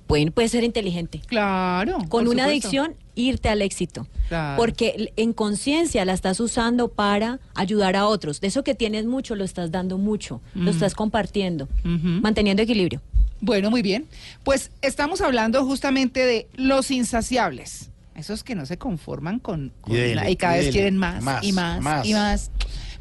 Pueden, 0.05 0.31
puedes 0.31 0.51
ser 0.51 0.63
inteligente. 0.63 1.21
Claro. 1.27 1.97
Con 2.09 2.27
una 2.27 2.43
supuesto. 2.43 2.49
adicción, 2.49 2.95
irte 3.15 3.49
al 3.49 3.61
éxito. 3.61 4.07
Claro. 4.29 4.55
Porque 4.57 5.11
en 5.17 5.33
conciencia 5.33 6.05
la 6.05 6.13
estás 6.13 6.39
usando 6.39 6.87
para 6.89 7.39
ayudar 7.55 7.95
a 7.97 8.07
otros. 8.07 8.39
De 8.39 8.47
eso 8.47 8.63
que 8.63 8.73
tienes 8.75 9.05
mucho, 9.05 9.35
lo 9.35 9.43
estás 9.43 9.69
dando 9.71 9.97
mucho. 9.97 10.41
Lo 10.55 10.71
estás 10.71 10.93
compartiendo. 10.95 11.67
Manteniendo 11.83 12.63
equilibrio. 12.63 13.01
Bueno, 13.41 13.69
muy 13.69 13.81
bien. 13.81 14.07
Pues 14.43 14.71
estamos 14.81 15.19
hablando 15.21 15.65
justamente 15.65 16.25
de 16.25 16.47
los 16.55 16.89
insaciables. 16.89 17.89
Esos 18.15 18.43
que 18.43 18.55
no 18.55 18.65
se 18.65 18.77
conforman 18.77 19.39
con, 19.39 19.73
con 19.81 19.93
Y 19.93 19.97
dele, 19.97 20.15
nada 20.15 20.29
y 20.29 20.35
cada 20.37 20.53
y 20.55 20.57
vez 20.57 20.65
dele. 20.67 20.71
quieren 20.73 20.97
más, 20.97 21.21
Más, 21.21 21.43
y 21.43 21.51
más, 21.51 21.81
más. 21.81 22.07
y 22.07 22.13
más. 22.13 22.49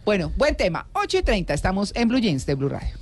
Bueno, 0.04 0.30
buen 0.36 0.56
tema. 0.56 0.88
8 0.92 1.18
y 1.18 1.22
30, 1.22 1.54
estamos 1.54 1.92
en 1.94 2.08
Blue 2.08 2.18
Jeans 2.18 2.44
de 2.44 2.54
Blue 2.54 2.68
Radio. 2.68 2.94